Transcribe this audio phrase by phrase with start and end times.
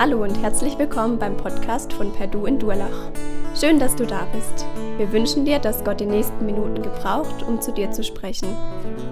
[0.00, 3.12] Hallo und herzlich willkommen beim Podcast von Perdu in Durlach.
[3.54, 4.64] Schön, dass du da bist.
[4.96, 8.48] Wir wünschen dir, dass Gott die nächsten Minuten gebraucht, um zu dir zu sprechen.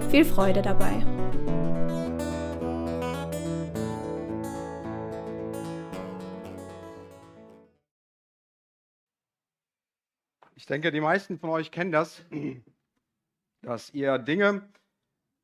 [0.09, 1.05] Viel Freude dabei.
[10.55, 12.23] Ich denke, die meisten von euch kennen das,
[13.61, 14.67] dass ihr Dinge,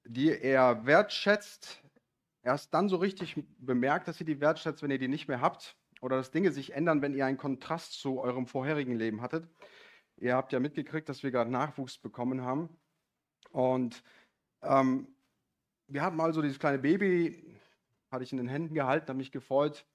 [0.05, 1.84] die ihr wertschätzt,
[2.45, 5.75] erst dann so richtig bemerkt, dass ihr die wertschätzt, wenn ihr die nicht mehr habt
[5.99, 9.49] oder dass Dinge sich ändern, wenn ihr einen Kontrast zu eurem vorherigen Leben hattet.
[10.17, 12.69] Ihr habt ja mitgekriegt, dass wir gerade Nachwuchs bekommen haben.
[13.51, 14.03] Und
[14.61, 15.07] ähm,
[15.87, 17.59] wir hatten mal so dieses kleine Baby,
[18.11, 19.85] hatte ich in den Händen gehalten, habe mich gefreut,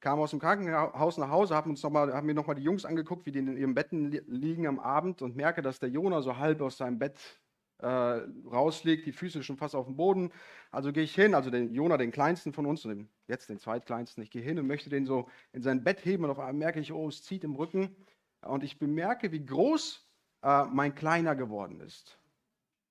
[0.00, 2.84] kam aus dem Krankenhaus nach Hause, haben, uns noch mal, haben mir nochmal die Jungs
[2.84, 6.36] angeguckt, wie die in ihrem Betten liegen am Abend und merke, dass der Jona so
[6.36, 7.40] halb aus seinem Bett
[7.82, 10.32] äh, rausliegt, die Füße schon fast auf dem Boden.
[10.70, 12.86] Also gehe ich hin, also den Jona, den kleinsten von uns,
[13.28, 16.30] jetzt den zweitkleinsten, ich gehe hin und möchte den so in sein Bett heben und
[16.30, 17.94] auf einmal merke ich, oh, es zieht im Rücken.
[18.42, 20.08] Und ich bemerke, wie groß
[20.42, 22.18] äh, mein Kleiner geworden ist.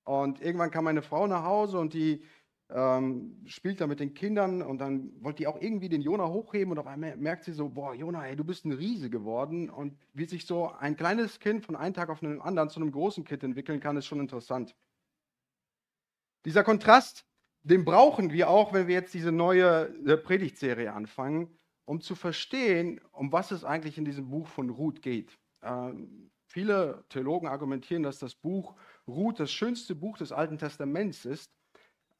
[0.03, 2.23] Und irgendwann kam meine Frau nach Hause und die
[2.73, 6.71] ähm, spielt da mit den Kindern und dann wollte die auch irgendwie den Jona hochheben
[6.71, 9.97] und auf einmal merkt sie so, boah, Jona, ey, du bist ein Riese geworden und
[10.13, 13.25] wie sich so ein kleines Kind von einem Tag auf den anderen zu einem großen
[13.25, 14.75] Kind entwickeln kann, ist schon interessant.
[16.45, 17.25] Dieser Kontrast,
[17.63, 21.49] den brauchen wir auch, wenn wir jetzt diese neue äh, Predigtserie anfangen,
[21.85, 25.37] um zu verstehen, um was es eigentlich in diesem Buch von Ruth geht.
[25.61, 28.75] Ähm, viele Theologen argumentieren, dass das Buch
[29.07, 31.51] Ruth das schönste Buch des Alten Testaments ist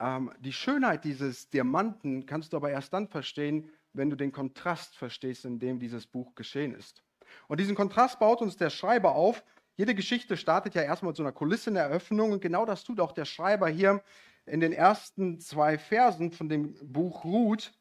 [0.02, 4.96] ähm, die Schönheit dieses Diamanten kannst du aber erst dann verstehen, wenn du den Kontrast
[4.96, 7.04] verstehst, in dem dieses Buch geschehen ist.
[7.48, 9.44] Und diesen Kontrast baut uns der Schreiber auf.
[9.76, 12.84] Jede Geschichte startet ja erstmal mit so einer Kulisse in der Eröffnung und genau das
[12.84, 14.02] tut auch der Schreiber hier
[14.46, 17.72] in den ersten zwei Versen von dem Buch Ruth.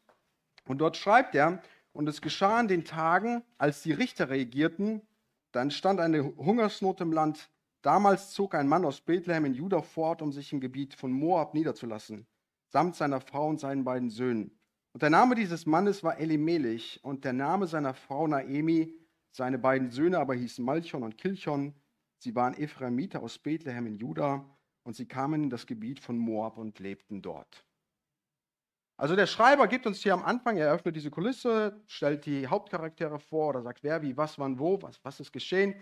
[0.66, 1.62] Und dort schreibt er,
[1.92, 5.02] und es geschah in den Tagen, als die Richter regierten,
[5.52, 7.50] dann stand eine Hungersnot im Land
[7.82, 11.54] Damals zog ein Mann aus Bethlehem in Juda fort, um sich im Gebiet von Moab
[11.54, 12.26] niederzulassen,
[12.68, 14.58] samt seiner Frau und seinen beiden Söhnen.
[14.92, 18.94] Und der Name dieses Mannes war Elimelech und der Name seiner Frau Naemi.
[19.30, 21.74] Seine beiden Söhne aber hießen Malchon und Kilchon.
[22.18, 24.44] Sie waren Ephraimiter aus Bethlehem in Juda
[24.82, 27.64] und sie kamen in das Gebiet von Moab und lebten dort.
[28.96, 33.18] Also der Schreiber gibt uns hier am Anfang, er eröffnet diese Kulisse, stellt die Hauptcharaktere
[33.18, 35.74] vor oder sagt wer, wie, was, wann, wo, was, was ist geschehen.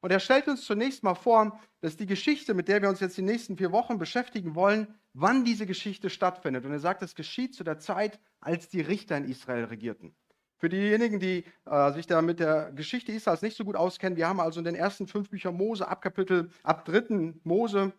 [0.00, 3.16] Und er stellt uns zunächst mal vor, dass die Geschichte, mit der wir uns jetzt
[3.16, 6.64] die nächsten vier Wochen beschäftigen wollen, wann diese Geschichte stattfindet.
[6.64, 10.14] Und er sagt, es geschieht zu der Zeit, als die Richter in Israel regierten.
[10.58, 14.26] Für diejenigen, die äh, sich da mit der Geschichte Israels nicht so gut auskennen, wir
[14.26, 17.92] haben also in den ersten fünf Büchern Mose, ab Kapitel, ab dritten Mose,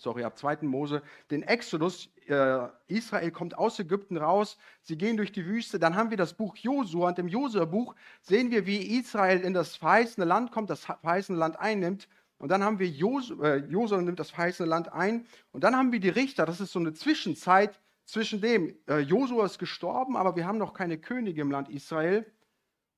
[0.00, 2.10] sorry, ab zweiten Mose, den Exodus.
[2.26, 5.78] Äh, Israel kommt aus Ägypten raus, sie gehen durch die Wüste.
[5.78, 9.76] Dann haben wir das Buch Josua und im Josua-Buch sehen wir, wie Israel in das
[9.76, 12.08] verheißene Land kommt, das verheißene Land einnimmt.
[12.38, 15.26] Und dann haben wir Josua, äh, nimmt das verheißene Land ein.
[15.52, 19.44] Und dann haben wir die Richter, das ist so eine Zwischenzeit zwischen dem, äh, Josua
[19.44, 22.24] ist gestorben, aber wir haben noch keine Könige im Land Israel.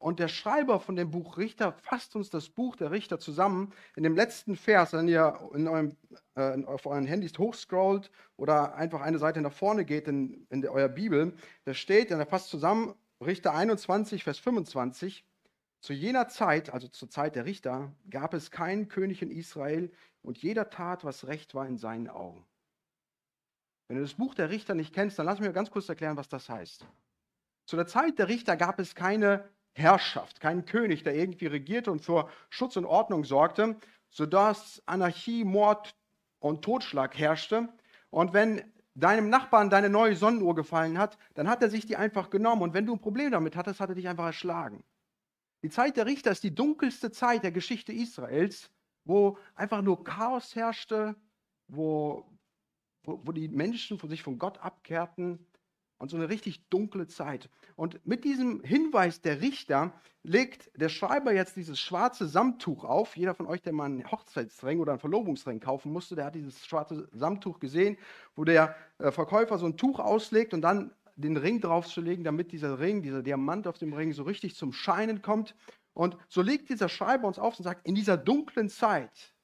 [0.01, 4.03] Und der Schreiber von dem Buch Richter fasst uns das Buch der Richter zusammen in
[4.03, 5.95] dem letzten Vers, wenn ihr in eurem,
[6.37, 10.89] äh, auf euren Handys hochscrollt oder einfach eine Seite nach vorne geht in, in eurer
[10.89, 11.35] Bibel,
[11.65, 15.23] da steht, und er fasst zusammen Richter 21, Vers 25,
[15.81, 20.39] zu jener Zeit, also zur Zeit der Richter, gab es keinen König in Israel und
[20.39, 22.47] jeder tat, was recht war in seinen Augen.
[23.87, 26.31] Wenn du das Buch der Richter nicht kennst, dann lass mich ganz kurz erklären, was
[26.31, 26.87] das heißt.
[27.67, 29.47] Zu der Zeit der Richter gab es keine
[29.81, 33.77] Herrschaft, kein König, der irgendwie regierte und für Schutz und Ordnung sorgte,
[34.11, 35.95] sodass Anarchie, Mord
[36.39, 37.69] und Totschlag herrschte.
[38.11, 38.63] Und wenn
[38.95, 42.63] deinem Nachbarn deine neue Sonnenuhr gefallen hat, dann hat er sich die einfach genommen.
[42.63, 44.85] Und wenn du ein Problem damit hattest, hat er dich einfach erschlagen.
[45.63, 48.71] Die Zeit der Richter ist die dunkelste Zeit der Geschichte Israels,
[49.05, 51.15] wo einfach nur Chaos herrschte,
[51.69, 52.25] wo,
[53.05, 55.47] wo, wo die Menschen sich von Gott abkehrten,
[56.01, 57.51] und so eine richtig dunkle Zeit.
[57.77, 59.93] Und mit diesem Hinweis der Richter
[60.23, 63.17] legt der Schreiber jetzt dieses schwarze Samttuch auf.
[63.17, 66.67] Jeder von euch, der mal einen Hochzeitsring oder einen Verlobungsring kaufen musste, der hat dieses
[66.67, 67.99] schwarze Samttuch gesehen,
[68.35, 72.81] wo der äh, Verkäufer so ein Tuch auslegt und dann den Ring draufzulegen, damit dieser
[72.81, 75.55] Ring, dieser Diamant auf dem Ring so richtig zum Scheinen kommt.
[75.93, 79.35] Und so legt dieser Schreiber uns auf und sagt, in dieser dunklen Zeit,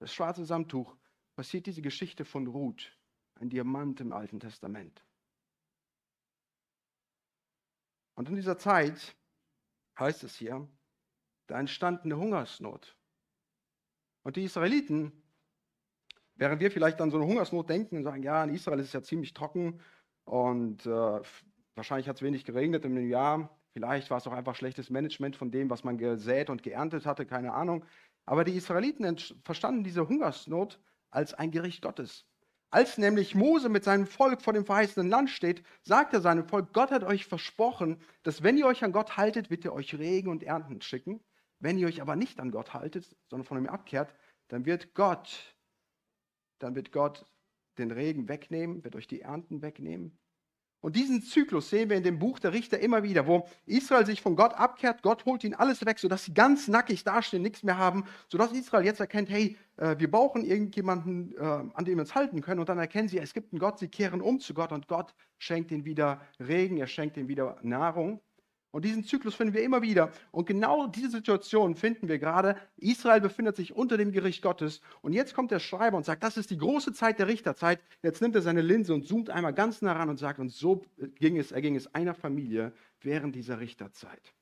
[0.00, 0.96] das schwarze Samttuch,
[1.34, 2.92] passiert diese Geschichte von Ruth,
[3.40, 5.03] ein Diamant im Alten Testament.
[8.14, 9.16] Und in dieser Zeit,
[9.98, 10.68] heißt es hier,
[11.46, 12.96] da entstand eine Hungersnot.
[14.22, 15.12] Und die Israeliten,
[16.34, 18.92] während wir vielleicht an so eine Hungersnot denken und sagen, ja, in Israel ist es
[18.92, 19.80] ja ziemlich trocken
[20.24, 21.20] und äh,
[21.74, 25.50] wahrscheinlich hat es wenig geregnet im Jahr, Vielleicht war es auch einfach schlechtes Management von
[25.50, 27.84] dem, was man gesät und geerntet hatte, keine Ahnung.
[28.24, 30.80] Aber die Israeliten verstanden diese Hungersnot
[31.10, 32.24] als ein Gericht Gottes.
[32.74, 36.72] Als nämlich Mose mit seinem Volk vor dem verheißenen Land steht, sagt er seinem Volk,
[36.72, 40.28] Gott hat euch versprochen, dass wenn ihr euch an Gott haltet, wird er euch Regen
[40.28, 41.22] und Ernten schicken.
[41.60, 44.12] Wenn ihr euch aber nicht an Gott haltet, sondern von ihm abkehrt,
[44.48, 45.56] dann wird Gott,
[46.58, 47.24] dann wird Gott
[47.78, 50.18] den Regen wegnehmen, wird euch die Ernten wegnehmen
[50.84, 54.20] und diesen Zyklus sehen wir in dem Buch der Richter immer wieder, wo Israel sich
[54.20, 57.78] von Gott abkehrt, Gott holt ihnen alles weg, sodass sie ganz nackig dastehen, nichts mehr
[57.78, 62.14] haben, sodass Israel jetzt erkennt, hey, äh, wir brauchen irgendjemanden, äh, an dem wir uns
[62.14, 62.60] halten können.
[62.60, 65.14] Und dann erkennen sie, es gibt einen Gott, sie kehren um zu Gott und Gott
[65.38, 68.20] schenkt ihnen wieder Regen, er schenkt ihnen wieder Nahrung.
[68.74, 70.10] Und diesen Zyklus finden wir immer wieder.
[70.32, 72.56] Und genau diese Situation finden wir gerade.
[72.76, 74.80] Israel befindet sich unter dem Gericht Gottes.
[75.00, 77.78] Und jetzt kommt der Schreiber und sagt, das ist die große Zeit der Richterzeit.
[78.02, 80.84] Jetzt nimmt er seine Linse und zoomt einmal ganz nah ran und sagt, und so
[81.20, 84.34] ging es, erging es einer Familie während dieser Richterzeit.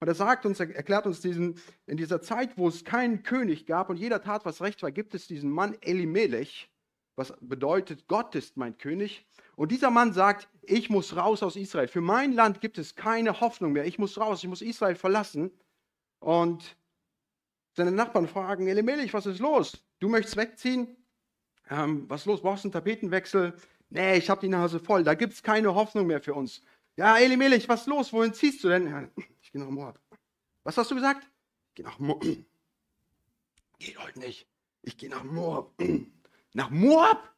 [0.00, 3.64] Und er sagt uns, er erklärt uns diesen, in dieser Zeit, wo es keinen König
[3.64, 6.68] gab und jeder tat, was recht war, gibt es diesen Mann Elimelech,
[7.14, 9.24] was bedeutet, Gott ist mein König.
[9.56, 11.88] Und dieser Mann sagt, ich muss raus aus Israel.
[11.88, 13.86] Für mein Land gibt es keine Hoffnung mehr.
[13.86, 15.50] Ich muss raus, ich muss Israel verlassen.
[16.20, 16.76] Und
[17.72, 19.82] seine Nachbarn fragen, Elimelech, was ist los?
[19.98, 20.96] Du möchtest wegziehen?
[21.70, 22.42] Ähm, was ist los?
[22.42, 23.54] Brauchst du einen Tapetenwechsel?
[23.88, 25.04] Nee, ich habe die Nase voll.
[25.04, 26.62] Da gibt es keine Hoffnung mehr für uns.
[26.96, 28.12] Ja, Elimelech, was ist los?
[28.12, 29.10] Wohin ziehst du denn?
[29.40, 30.00] Ich gehe nach Moab.
[30.64, 31.30] Was hast du gesagt?
[31.68, 32.24] Ich gehe nach Moab.
[33.78, 34.48] Geht heute nicht.
[34.82, 35.72] Ich gehe nach Moab.
[36.54, 37.35] Nach Moab?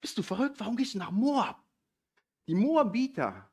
[0.00, 0.60] Bist du verrückt?
[0.60, 1.62] Warum gehst du nach Moab?
[2.46, 3.50] Die Moabiter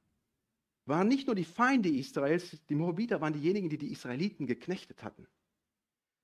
[0.86, 5.28] waren nicht nur die Feinde Israels, die Moabiter waren diejenigen, die die Israeliten geknechtet hatten.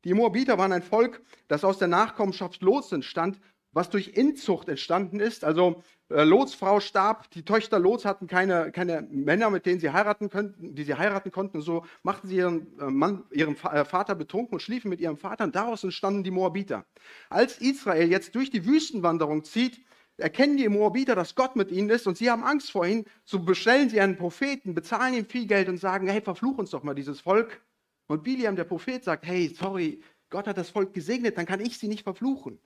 [0.04, 3.40] Die Moabiter waren ein Volk, das aus der Nachkommenschaft Lots entstand,
[3.74, 5.44] was durch Inzucht entstanden ist.
[5.44, 9.92] Also äh, Lots Frau starb, die Töchter Lots hatten keine, keine Männer, mit denen sie
[9.92, 11.58] heiraten könnten, die sie heiraten konnten.
[11.58, 15.18] Und so machten sie ihren äh, Mann, ihren äh, Vater betrunken und schliefen mit ihrem
[15.18, 15.46] Vater.
[15.46, 16.86] Und daraus entstanden die Moabiter.
[17.30, 19.82] Als Israel jetzt durch die Wüstenwanderung zieht,
[20.18, 23.06] erkennen die Moabiter, dass Gott mit ihnen ist und sie haben Angst vor ihnen.
[23.26, 26.84] So bestellen sie einen Propheten, bezahlen ihm viel Geld und sagen, hey, verfluch uns doch
[26.84, 27.62] mal dieses Volk.
[28.08, 31.78] Und Biliam, der Prophet, sagt, hey, sorry, Gott hat das Volk gesegnet, dann kann ich
[31.78, 32.60] sie nicht verfluchen.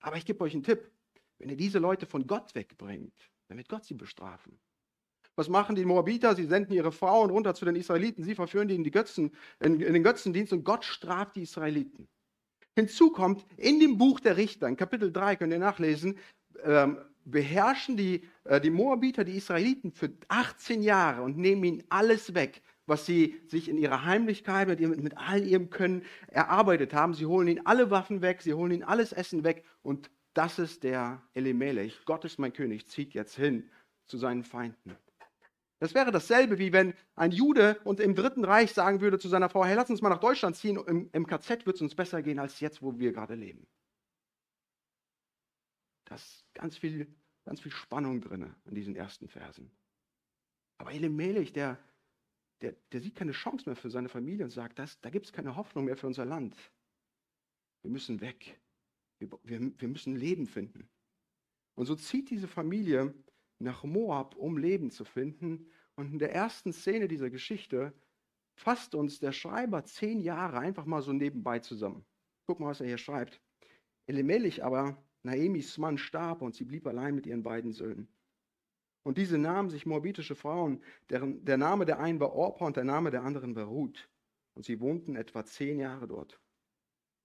[0.00, 0.90] Aber ich gebe euch einen Tipp.
[1.38, 3.14] Wenn ihr diese Leute von Gott wegbringt,
[3.48, 4.58] dann wird Gott sie bestrafen.
[5.34, 6.34] Was machen die Moabiter?
[6.36, 8.22] Sie senden ihre Frauen runter zu den Israeliten.
[8.22, 12.08] Sie verführen die in, die Götzen, in, in den Götzendienst und Gott straft die Israeliten.
[12.76, 16.18] Hinzu kommt, in dem Buch der Richter, in Kapitel 3 könnt ihr nachlesen,
[16.64, 22.34] ähm, beherrschen die, äh, die Moabiter die Israeliten für 18 Jahre und nehmen ihnen alles
[22.34, 27.14] weg, was sie sich in ihrer Heimlichkeit mit, ihrem, mit all ihrem Können erarbeitet haben.
[27.14, 30.82] Sie holen ihnen alle Waffen weg, sie holen ihnen alles Essen weg und das ist
[30.82, 32.04] der Elimelech.
[32.06, 33.68] Gott ist mein König, zieht jetzt hin
[34.06, 34.96] zu seinen Feinden.
[35.78, 39.48] Das wäre dasselbe, wie wenn ein Jude und im Dritten Reich sagen würde zu seiner
[39.48, 42.22] Frau, hey, lass uns mal nach Deutschland ziehen, im, im KZ wird es uns besser
[42.22, 43.66] gehen als jetzt, wo wir gerade leben.
[46.12, 47.06] Da ist ganz viel,
[47.46, 49.70] ganz viel Spannung drin in diesen ersten Versen.
[50.76, 51.78] Aber Elimelech, der,
[52.60, 55.32] der, der sieht keine Chance mehr für seine Familie und sagt, das, da gibt es
[55.32, 56.54] keine Hoffnung mehr für unser Land.
[57.80, 58.60] Wir müssen weg.
[59.20, 60.86] Wir, wir, wir müssen Leben finden.
[61.76, 63.14] Und so zieht diese Familie
[63.58, 65.66] nach Moab, um Leben zu finden.
[65.96, 67.94] Und in der ersten Szene dieser Geschichte
[68.54, 72.04] fasst uns der Schreiber zehn Jahre einfach mal so nebenbei zusammen.
[72.46, 73.40] Guck mal, was er hier schreibt.
[74.04, 78.08] Elimelech aber, Naemis Mann, starb und sie blieb allein mit ihren beiden Söhnen.
[79.04, 82.84] Und diese nahmen sich moabitische Frauen, deren, der Name der einen war Orpa und der
[82.84, 84.08] Name der anderen war Ruth.
[84.54, 86.40] Und sie wohnten etwa zehn Jahre dort.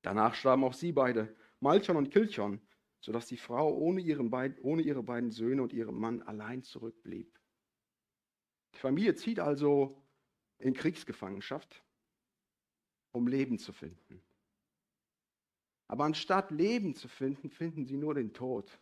[0.02, 2.62] Danach starben auch sie beide, Malchon und Kilchon,
[3.00, 7.40] sodass die Frau ohne, ihren beid, ohne ihre beiden Söhne und ihren Mann allein zurückblieb.
[8.74, 10.02] Die Familie zieht also
[10.60, 11.84] in Kriegsgefangenschaft,
[13.12, 14.22] um Leben zu finden.
[15.88, 18.80] Aber anstatt Leben zu finden, finden sie nur den Tod.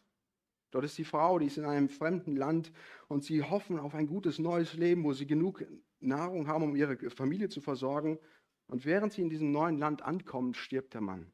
[0.72, 2.72] Dort ist die Frau, die ist in einem fremden Land
[3.08, 5.64] und sie hoffen auf ein gutes neues Leben, wo sie genug
[6.00, 8.20] Nahrung haben, um ihre Familie zu versorgen.
[8.68, 11.32] Und während sie in diesem neuen Land ankommen, stirbt der Mann.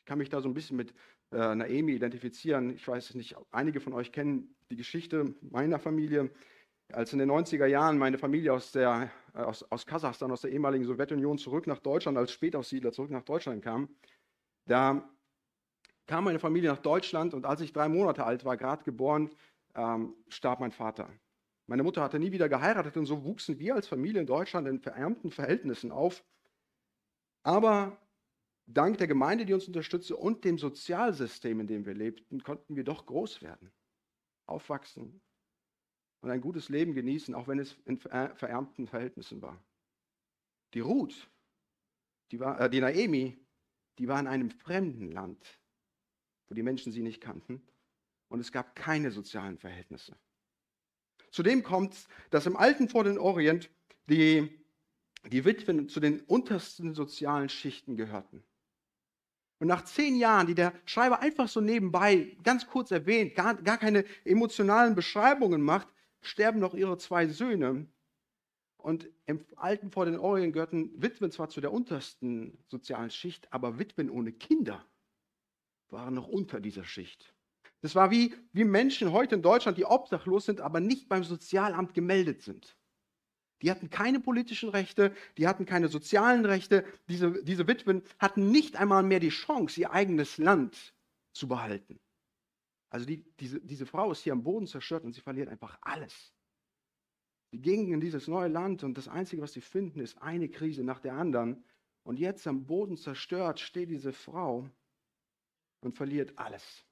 [0.00, 0.94] Ich kann mich da so ein bisschen mit
[1.32, 2.70] äh, Naomi identifizieren.
[2.70, 6.30] Ich weiß es nicht, einige von euch kennen die Geschichte meiner Familie.
[6.92, 10.52] Als in den 90er Jahren meine Familie aus, der, äh, aus, aus Kasachstan, aus der
[10.52, 13.88] ehemaligen Sowjetunion zurück nach Deutschland, als Spätaussiedler zurück nach Deutschland kam,
[14.68, 15.08] da
[16.06, 19.30] kam meine Familie nach Deutschland und als ich drei Monate alt war, gerade geboren,
[19.74, 21.10] ähm, starb mein Vater.
[21.66, 24.80] Meine Mutter hatte nie wieder geheiratet und so wuchsen wir als Familie in Deutschland in
[24.80, 26.24] verärmten Verhältnissen auf.
[27.42, 27.98] Aber
[28.66, 32.84] dank der Gemeinde, die uns unterstützte und dem Sozialsystem, in dem wir lebten, konnten wir
[32.84, 33.70] doch groß werden,
[34.46, 35.20] aufwachsen.
[36.20, 39.62] und ein gutes Leben genießen, auch wenn es in verärmten Verhältnissen war.
[40.74, 41.30] Die Ruth,
[42.32, 43.38] die, war, äh, die Naemi,
[43.98, 45.60] die war in einem fremden Land,
[46.48, 47.62] wo die Menschen sie nicht kannten
[48.28, 50.16] und es gab keine sozialen Verhältnisse.
[51.30, 53.70] Zudem kommt es, dass im alten Vorderen Orient
[54.06, 54.64] die,
[55.30, 58.42] die Witwen zu den untersten sozialen Schichten gehörten.
[59.58, 63.76] Und nach zehn Jahren, die der Schreiber einfach so nebenbei ganz kurz erwähnt, gar, gar
[63.76, 65.88] keine emotionalen Beschreibungen macht,
[66.20, 67.86] sterben noch ihre zwei Söhne.
[68.78, 73.78] Und im alten vor den Orient gehörten Witwen zwar zu der untersten sozialen Schicht, aber
[73.78, 74.84] Witwen ohne Kinder
[75.90, 77.34] waren noch unter dieser Schicht.
[77.80, 81.94] Das war wie, wie Menschen heute in Deutschland, die obdachlos sind, aber nicht beim Sozialamt
[81.94, 82.76] gemeldet sind.
[83.62, 86.84] Die hatten keine politischen Rechte, die hatten keine sozialen Rechte.
[87.08, 90.94] Diese, diese Witwen hatten nicht einmal mehr die Chance, ihr eigenes Land
[91.32, 91.98] zu behalten.
[92.90, 96.32] Also die, diese, diese Frau ist hier am Boden zerstört und sie verliert einfach alles.
[97.50, 100.84] Sie gingen in dieses neue Land und das Einzige, was sie finden, ist eine Krise
[100.84, 101.64] nach der anderen.
[102.02, 104.68] Und jetzt am Boden zerstört steht diese Frau
[105.80, 106.84] und verliert alles.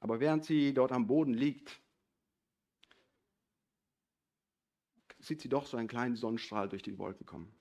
[0.00, 1.80] Aber während sie dort am Boden liegt,
[5.18, 7.54] sieht sie doch so einen kleinen Sonnenstrahl durch die Wolken kommen.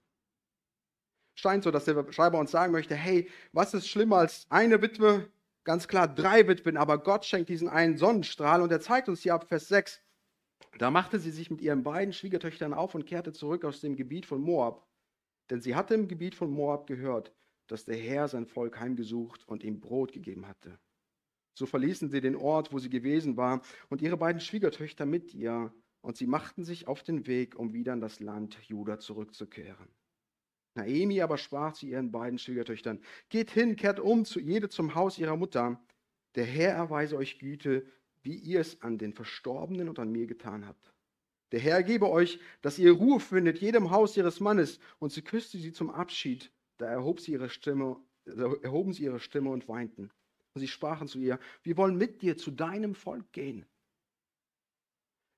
[1.36, 5.30] Scheint so, dass der Schreiber uns sagen möchte, hey, was ist schlimmer als eine Witwe?
[5.64, 9.34] Ganz klar drei Witwen, aber Gott schenkt diesen einen Sonnenstrahl und er zeigt uns hier
[9.34, 10.02] ab Vers 6,
[10.78, 14.26] da machte sie sich mit ihren beiden Schwiegertöchtern auf und kehrte zurück aus dem Gebiet
[14.26, 14.88] von Moab.
[15.50, 17.34] Denn sie hatte im Gebiet von Moab gehört,
[17.68, 20.80] dass der Herr sein Volk heimgesucht und ihm Brot gegeben hatte.
[21.58, 25.74] So verließen sie den Ort, wo sie gewesen war, und ihre beiden Schwiegertöchter mit ihr
[26.02, 29.90] und sie machten sich auf den Weg, um wieder in das Land Juda zurückzukehren.
[30.80, 35.18] Naemi aber sprach zu ihren beiden Schwiegertöchtern, geht hin, kehrt um, zu jede zum Haus
[35.18, 35.82] ihrer Mutter.
[36.36, 37.86] Der Herr erweise euch Güte,
[38.22, 40.94] wie ihr es an den Verstorbenen und an mir getan habt.
[41.52, 44.80] Der Herr gebe euch, dass ihr Ruhe findet, jedem Haus ihres Mannes.
[45.00, 46.52] Und sie küsste sie zum Abschied.
[46.78, 50.12] Da erhob sie ihre Stimme, erhoben sie ihre Stimme und weinten.
[50.54, 53.66] Und sie sprachen zu ihr, wir wollen mit dir zu deinem Volk gehen.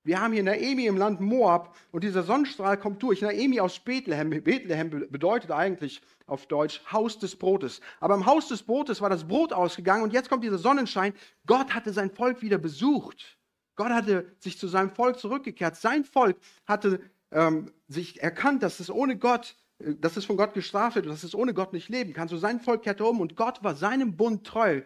[0.04, 3.22] Wir haben hier Naemi im Land Moab und dieser Sonnenstrahl kommt durch.
[3.22, 4.30] Naemi aus Bethlehem.
[4.30, 7.80] Bethlehem bedeutet eigentlich auf Deutsch Haus des Brotes.
[8.00, 11.14] Aber im Haus des Brotes war das Brot ausgegangen und jetzt kommt dieser Sonnenschein.
[11.46, 13.38] Gott hatte sein Volk wieder besucht.
[13.76, 15.76] Gott hatte sich zu seinem Volk zurückgekehrt.
[15.76, 20.52] Sein Volk hatte ähm, sich erkannt, dass es ohne Gott, äh, dass es von Gott
[20.52, 22.26] gestraft wird, dass es ohne Gott nicht leben kann.
[22.26, 24.82] So sein Volk kehrte um und Gott war seinem Bund treu.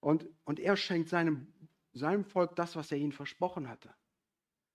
[0.00, 1.46] Und, und er schenkt seinem,
[1.92, 3.94] seinem Volk das, was er ihnen versprochen hatte.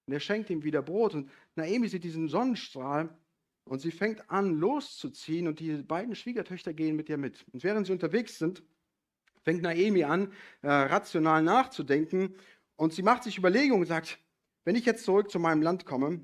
[0.10, 1.14] Und er schenkt ihm wieder Brot.
[1.14, 3.16] Und Naemi sieht diesen Sonnenstrahl
[3.64, 7.46] und sie fängt an loszuziehen und die beiden Schwiegertöchter gehen mit ihr mit.
[7.54, 8.64] Und während sie unterwegs sind,
[9.44, 12.34] fängt Naemi an, äh, rational nachzudenken
[12.76, 14.18] und sie macht sich Überlegungen und sagt,
[14.64, 16.22] wenn ich jetzt zurück zu meinem Land komme,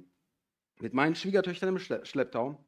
[0.79, 2.65] mit meinen Schwiegertöchtern im Schlepptau,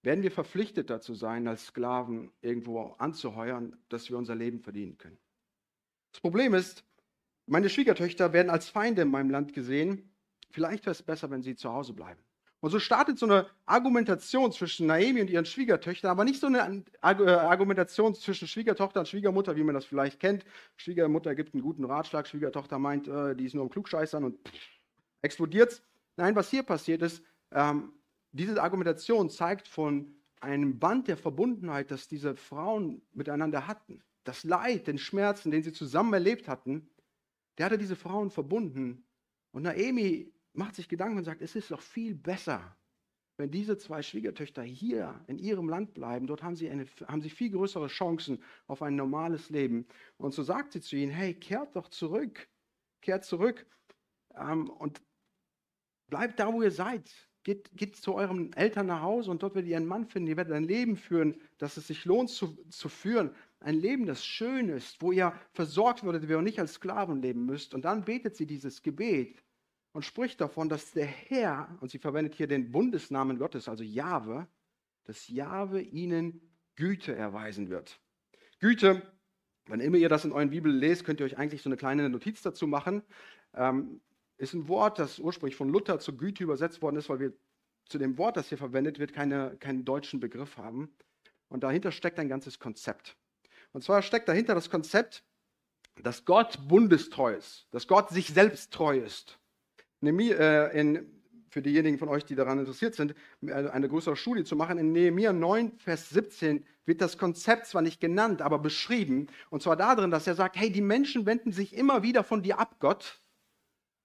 [0.00, 5.18] werden wir verpflichtet dazu sein, als Sklaven irgendwo anzuheuern, dass wir unser Leben verdienen können.
[6.12, 6.82] Das Problem ist,
[7.44, 10.15] meine Schwiegertöchter werden als Feinde in meinem Land gesehen
[10.50, 12.20] Vielleicht wäre es besser, wenn sie zu Hause bleiben.
[12.60, 16.84] Und so startet so eine Argumentation zwischen Naomi und ihren Schwiegertöchtern, aber nicht so eine
[17.02, 20.44] äh, Argumentation zwischen Schwiegertochter und Schwiegermutter, wie man das vielleicht kennt.
[20.76, 24.38] Schwiegermutter gibt einen guten Ratschlag, Schwiegertochter meint, äh, die ist nur im Klugscheißern und
[25.22, 25.82] explodiert
[26.16, 27.22] Nein, was hier passiert ist,
[27.52, 27.92] ähm,
[28.32, 34.02] diese Argumentation zeigt von einem Band der Verbundenheit, das diese Frauen miteinander hatten.
[34.24, 36.88] Das Leid, den Schmerzen, den sie zusammen erlebt hatten,
[37.58, 39.06] der hatte diese Frauen verbunden.
[39.52, 42.76] Und Naomi macht sich Gedanken und sagt, es ist doch viel besser,
[43.36, 46.26] wenn diese zwei Schwiegertöchter hier in ihrem Land bleiben.
[46.26, 49.86] Dort haben sie, eine, haben sie viel größere Chancen auf ein normales Leben.
[50.16, 52.48] Und so sagt sie zu ihnen, hey, kehrt doch zurück,
[53.02, 53.66] kehrt zurück
[54.34, 55.02] ähm, und
[56.08, 57.10] bleibt da, wo ihr seid.
[57.42, 60.28] Geht, geht zu euren Eltern nach Hause und dort werdet ihr einen Mann finden.
[60.28, 63.30] Ihr werdet ein Leben führen, das es sich lohnt zu, zu führen.
[63.60, 67.46] Ein Leben, das schön ist, wo ihr versorgt werdet, wo ihr nicht als Sklaven leben
[67.46, 67.72] müsst.
[67.72, 69.45] Und dann betet sie dieses Gebet
[69.96, 74.46] und spricht davon, dass der Herr, und sie verwendet hier den Bundesnamen Gottes, also Jahwe,
[75.04, 76.42] dass Jahwe ihnen
[76.74, 77.98] Güte erweisen wird.
[78.60, 79.10] Güte,
[79.64, 82.10] wann immer ihr das in euren Bibel lest, könnt ihr euch eigentlich so eine kleine
[82.10, 83.04] Notiz dazu machen.
[83.54, 84.02] Ähm,
[84.36, 87.32] ist ein Wort, das ursprünglich von Luther zu Güte übersetzt worden ist, weil wir
[87.86, 90.94] zu dem Wort, das hier verwendet wird, keine, keinen deutschen Begriff haben.
[91.48, 93.16] Und dahinter steckt ein ganzes Konzept.
[93.72, 95.24] Und zwar steckt dahinter das Konzept,
[96.02, 99.40] dass Gott bundestreu ist, dass Gott sich selbst treu ist.
[100.06, 101.06] Nehemiah, äh, in,
[101.50, 103.14] für diejenigen von euch, die daran interessiert sind,
[103.46, 107.82] äh, eine größere Studie zu machen, in Nehemiah 9, Vers 17 wird das Konzept zwar
[107.82, 109.26] nicht genannt, aber beschrieben.
[109.50, 112.58] Und zwar darin, dass er sagt, hey, die Menschen wenden sich immer wieder von dir
[112.58, 113.20] ab, Gott.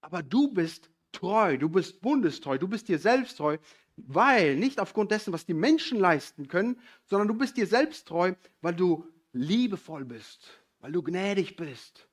[0.00, 3.58] aber du bist treu, du bist bundestreu, du bist dir selbst treu,
[3.96, 8.32] weil nicht aufgrund dessen, was die Menschen leisten können, sondern du bist dir selbst treu,
[8.62, 10.48] weil du liebevoll bist,
[10.80, 12.08] weil du gnädig bist,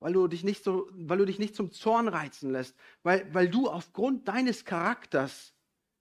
[0.00, 3.48] weil du dich nicht, so, weil du dich nicht zum Zorn reizen lässt, weil, weil
[3.48, 5.54] du aufgrund deines Charakters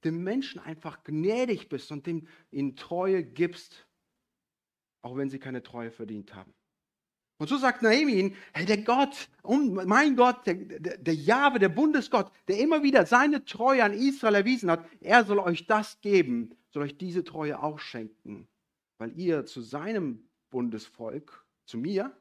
[0.03, 3.87] dem Menschen einfach gnädig bist und dem ihnen Treue gibst,
[5.01, 6.53] auch wenn sie keine Treue verdient haben.
[7.37, 12.31] Und so sagt Naomi hey, der Gott, mein Gott, der, der, der Jahwe, der Bundesgott,
[12.47, 16.83] der immer wieder seine Treue an Israel erwiesen hat, er soll euch das geben, soll
[16.83, 18.47] euch diese Treue auch schenken,
[18.99, 22.15] weil ihr zu seinem Bundesvolk, zu mir,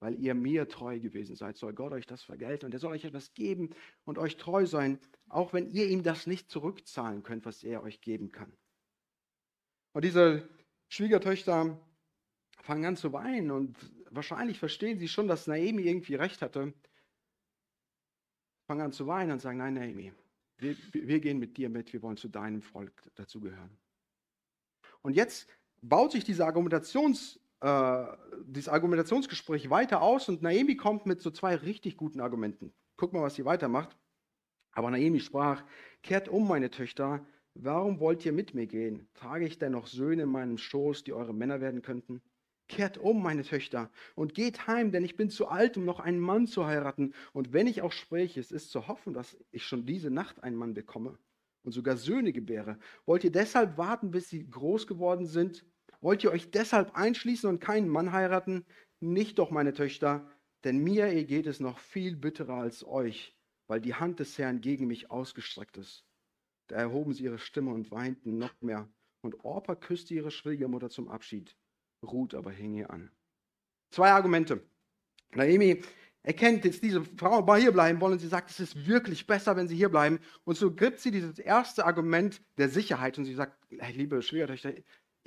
[0.00, 3.04] weil ihr mir treu gewesen seid, soll Gott euch das vergelten und er soll euch
[3.04, 3.70] etwas geben
[4.04, 8.00] und euch treu sein, auch wenn ihr ihm das nicht zurückzahlen könnt, was er euch
[8.00, 8.52] geben kann.
[9.92, 10.48] Und diese
[10.88, 11.78] Schwiegertöchter
[12.62, 13.76] fangen an zu weinen und
[14.10, 16.72] wahrscheinlich verstehen sie schon, dass Naomi irgendwie recht hatte.
[18.66, 20.12] Fangen an zu weinen und sagen, nein, Naomi,
[20.58, 23.76] wir, wir gehen mit dir mit, wir wollen zu deinem Volk dazugehören.
[25.02, 25.48] Und jetzt
[25.80, 28.04] baut sich diese Argumentations, äh,
[28.44, 32.72] dieses Argumentationsgespräch weiter aus und Naomi kommt mit so zwei richtig guten Argumenten.
[32.96, 33.96] Guck mal, was sie weitermacht.
[34.72, 35.64] Aber Naomi sprach,
[36.02, 39.08] kehrt um, meine Töchter, warum wollt ihr mit mir gehen?
[39.14, 42.22] Trage ich denn noch Söhne in meinem Schoß, die eure Männer werden könnten?
[42.68, 46.20] Kehrt um, meine Töchter, und geht heim, denn ich bin zu alt, um noch einen
[46.20, 47.14] Mann zu heiraten.
[47.32, 50.56] Und wenn ich auch spreche, es ist zu hoffen, dass ich schon diese Nacht einen
[50.56, 51.18] Mann bekomme
[51.64, 52.78] und sogar Söhne gebäre.
[53.06, 55.64] Wollt ihr deshalb warten, bis sie groß geworden sind?
[56.00, 58.64] Wollt ihr euch deshalb einschließen und keinen Mann heiraten?
[59.00, 60.30] Nicht doch, meine Töchter,
[60.64, 63.36] denn mir geht es noch viel bitterer als euch,
[63.66, 66.04] weil die Hand des Herrn gegen mich ausgestreckt ist.
[66.68, 68.88] Da erhoben sie ihre Stimme und weinten noch mehr.
[69.22, 71.56] Und Orpa küsste ihre Schwiegermutter zum Abschied.
[72.02, 73.10] Ruth aber hing ihr an.
[73.90, 74.62] Zwei Argumente.
[75.34, 75.82] Naomi
[76.22, 79.56] erkennt jetzt diese Frau mal hier bleiben wollen und sie sagt, es ist wirklich besser,
[79.56, 80.20] wenn sie hier bleiben.
[80.44, 84.72] Und so gibt sie dieses erste Argument der Sicherheit und sie sagt, hey, liebe Schwiegertöchter,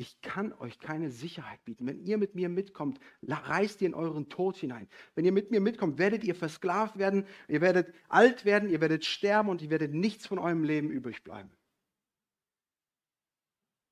[0.01, 1.85] ich kann euch keine Sicherheit bieten.
[1.85, 4.87] Wenn ihr mit mir mitkommt, reist ihr in euren Tod hinein.
[5.13, 9.05] Wenn ihr mit mir mitkommt, werdet ihr versklavt werden, ihr werdet alt werden, ihr werdet
[9.05, 11.51] sterben und ihr werdet nichts von eurem Leben übrig bleiben.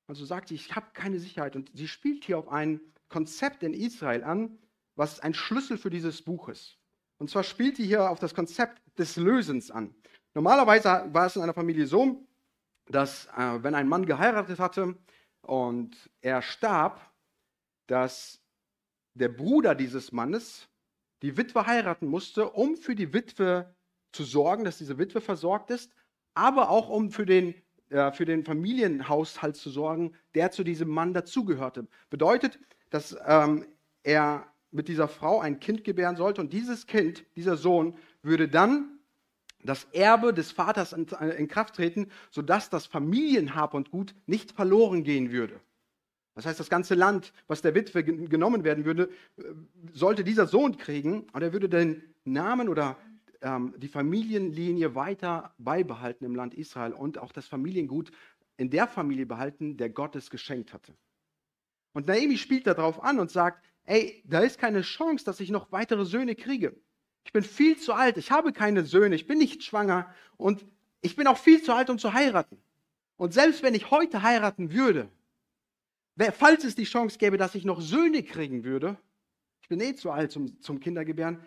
[0.08, 1.54] Also sagt sie, ich habe keine Sicherheit.
[1.54, 4.58] Und sie spielt hier auf ein Konzept in Israel an,
[4.96, 6.76] was ein Schlüssel für dieses Buch ist.
[7.18, 9.94] Und zwar spielt sie hier auf das Konzept des Lösens an.
[10.34, 12.26] Normalerweise war es in einer Familie so,
[12.86, 14.96] dass äh, wenn ein Mann geheiratet hatte
[15.42, 17.00] und er starb,
[17.86, 18.40] dass
[19.14, 20.68] der Bruder dieses Mannes
[21.22, 23.74] die Witwe heiraten musste, um für die Witwe
[24.12, 25.92] zu sorgen, dass diese Witwe versorgt ist,
[26.34, 27.54] aber auch um für den
[27.90, 31.88] äh, für den Familienhaushalt zu sorgen, der zu diesem Mann dazugehörte.
[32.08, 32.58] Bedeutet,
[32.90, 33.66] dass ähm,
[34.04, 38.99] er mit dieser Frau ein Kind gebären sollte und dieses Kind, dieser Sohn, würde dann
[39.62, 41.06] das Erbe des Vaters in,
[41.48, 45.60] Kraft treten, sodass das Familienhab und Gut nicht verloren gehen würde.
[46.34, 49.42] Das heißt, das ganze Land, was der Witwe genommen werden würde, äh,
[49.92, 52.96] sollte dieser Sohn kriegen und er würde den Namen oder
[53.42, 58.10] ähm, die Familienlinie weiter beibehalten im Land Israel und auch das Familiengut
[58.56, 60.94] in der Familie behalten, der Gott es geschenkt hatte.
[61.92, 65.72] Und Naomi spielt darauf an und sagt, ey, da ist keine Chance, dass ich noch
[65.72, 66.76] weitere Söhne kriege.
[67.24, 70.66] Ich bin viel zu alt, ich habe keine Söhne, ich bin nicht schwanger und
[71.00, 72.58] ich bin auch viel zu alt, um zu heiraten.
[73.16, 75.08] Und selbst wenn ich heute heiraten würde,
[76.32, 78.98] falls es die Chance gäbe, dass ich noch Söhne kriegen würde,
[79.62, 81.46] ich bin eh zu alt zum, zum Kindergebären,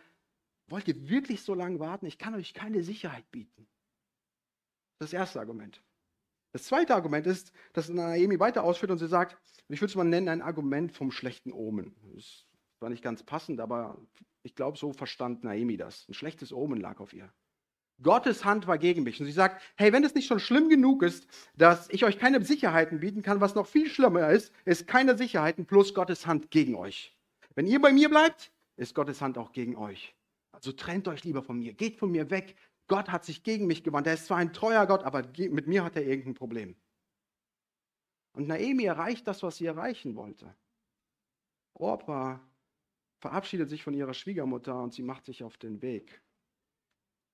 [0.67, 2.05] Wollt ihr wirklich so lange warten?
[2.05, 3.67] Ich kann euch keine Sicherheit bieten.
[4.99, 5.83] Das erste Argument.
[6.51, 10.03] Das zweite Argument ist, dass Naomi weiter ausführt und sie sagt, ich würde es mal
[10.03, 11.95] nennen, ein Argument vom schlechten Omen.
[12.15, 12.45] Das
[12.79, 13.99] war nicht ganz passend, aber
[14.43, 16.07] ich glaube, so verstand Naomi das.
[16.07, 17.31] Ein schlechtes Omen lag auf ihr.
[18.01, 19.19] Gottes Hand war gegen mich.
[19.19, 22.43] Und sie sagt, hey, wenn es nicht schon schlimm genug ist, dass ich euch keine
[22.43, 26.75] Sicherheiten bieten kann, was noch viel schlimmer ist, ist keine Sicherheiten plus Gottes Hand gegen
[26.75, 27.15] euch.
[27.55, 30.15] Wenn ihr bei mir bleibt, ist Gottes Hand auch gegen euch.
[30.51, 32.55] Also trennt euch lieber von mir, geht von mir weg.
[32.87, 34.07] Gott hat sich gegen mich gewandt.
[34.07, 36.75] Er ist zwar ein treuer Gott, aber mit mir hat er irgendein Problem.
[38.33, 40.53] Und Naomi erreicht das, was sie erreichen wollte.
[41.75, 42.41] Orpa
[43.23, 46.21] verabschiedet sich von ihrer Schwiegermutter und sie macht sich auf den Weg.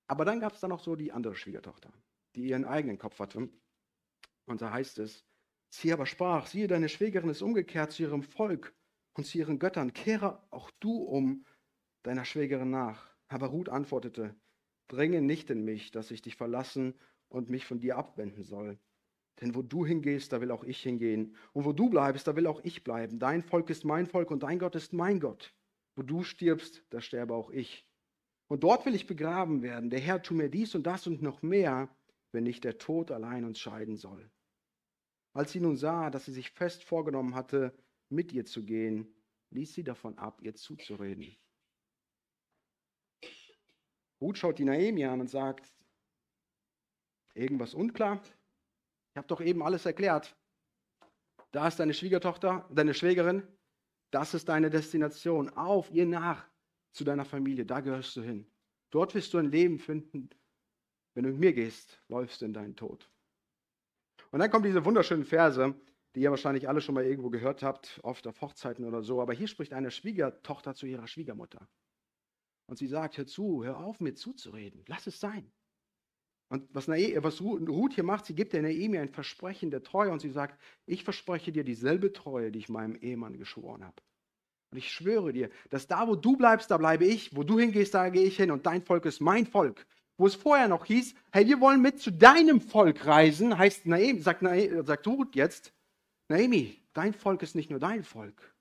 [0.06, 1.92] Aber dann gab es da noch so die andere Schwiegertochter,
[2.36, 3.48] die ihren eigenen Kopf hatte.
[4.46, 5.26] Und da heißt es,
[5.68, 8.72] sie aber sprach, siehe, deine Schwägerin ist umgekehrt zu ihrem Volk
[9.14, 9.92] und zu ihren Göttern.
[9.92, 11.44] Kehre auch du um
[12.04, 13.10] deiner Schwägerin nach.
[13.26, 14.36] Aber Ruth antwortete,
[14.86, 16.94] dringe nicht in mich, dass ich dich verlassen
[17.28, 18.78] und mich von dir abwenden soll.
[19.40, 21.34] Denn wo du hingehst, da will auch ich hingehen.
[21.52, 23.18] Und wo du bleibst, da will auch ich bleiben.
[23.18, 25.52] Dein Volk ist mein Volk und dein Gott ist mein Gott.
[26.00, 27.86] Wo du stirbst, da sterbe auch ich.
[28.48, 29.90] Und dort will ich begraben werden.
[29.90, 31.94] Der Herr tu mir dies und das und noch mehr,
[32.32, 34.30] wenn nicht der Tod allein uns scheiden soll.
[35.34, 39.14] Als sie nun sah, dass sie sich fest vorgenommen hatte, mit ihr zu gehen,
[39.50, 41.36] ließ sie davon ab, ihr zuzureden.
[44.22, 45.70] Ruth schaut die Naomi an und sagt,
[47.34, 48.22] irgendwas unklar?
[49.10, 50.34] Ich habe doch eben alles erklärt.
[51.52, 53.46] Da ist deine Schwiegertochter, deine Schwägerin,
[54.10, 55.50] das ist deine Destination.
[55.50, 56.46] Auf ihr nach
[56.92, 58.46] zu deiner Familie, da gehörst du hin.
[58.90, 60.30] Dort wirst du ein Leben finden.
[61.14, 63.08] Wenn du mit mir gehst, läufst du in deinen Tod.
[64.30, 65.74] Und dann kommen diese wunderschönen Verse,
[66.14, 69.20] die ihr wahrscheinlich alle schon mal irgendwo gehört habt, oft auf Hochzeiten oder so.
[69.20, 71.68] Aber hier spricht eine Schwiegertochter zu ihrer Schwiegermutter.
[72.66, 74.84] Und sie sagt, hör zu, hör auf, mir zuzureden.
[74.86, 75.52] Lass es sein.
[76.50, 80.20] Und was, was Ruth hier macht, sie gibt der Naomi ein Versprechen der Treue und
[80.20, 83.94] sie sagt, ich verspreche dir dieselbe Treue, die ich meinem Ehemann geschworen habe.
[84.72, 87.94] Und ich schwöre dir, dass da, wo du bleibst, da bleibe ich, wo du hingehst,
[87.94, 89.86] da gehe ich hin und dein Volk ist mein Volk.
[90.16, 94.20] Wo es vorher noch hieß, hey, wir wollen mit zu deinem Volk reisen, heißt Naomi,
[94.20, 94.42] sagt,
[94.86, 95.72] sagt Ruth jetzt,
[96.28, 98.54] Naomi, dein Volk ist nicht nur dein Volk,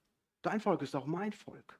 [0.43, 1.79] dein Volk ist auch mein Volk.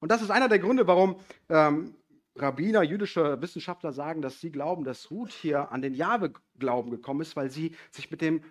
[0.00, 1.16] Und das ist einer der Gründe, warum
[1.48, 1.94] ähm,
[2.36, 7.36] Rabbiner, jüdische Wissenschaftler sagen, dass sie glauben, dass Ruth hier an den Jahwe-Glauben gekommen ist,
[7.36, 8.42] weil sie sich mit dem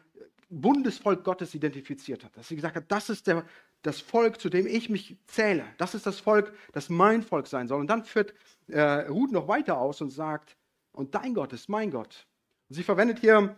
[0.49, 2.35] Bundesvolk Gottes identifiziert hat.
[2.35, 3.45] Dass sie gesagt hat, das ist der,
[3.81, 5.63] das Volk, zu dem ich mich zähle.
[5.77, 7.79] Das ist das Volk, das mein Volk sein soll.
[7.79, 8.33] Und dann führt
[8.67, 10.57] äh, Ruth noch weiter aus und sagt,
[10.91, 12.27] und dein Gott ist mein Gott.
[12.67, 13.55] Und sie verwendet hier